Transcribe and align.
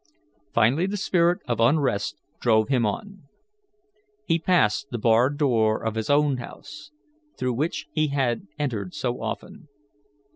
Finally 0.51 0.87
the 0.87 0.97
spirit 0.97 1.41
of 1.47 1.59
unrest 1.59 2.17
drove 2.39 2.69
him 2.69 2.87
on. 2.87 3.25
He 4.25 4.39
passed 4.39 4.89
the 4.89 4.97
barred 4.97 5.37
door 5.37 5.83
of 5.83 5.93
his 5.93 6.09
own 6.09 6.37
house, 6.37 6.89
through 7.37 7.53
which 7.53 7.85
he 7.91 8.07
had 8.07 8.47
entered 8.57 8.95
so 8.95 9.21
often. 9.21 9.67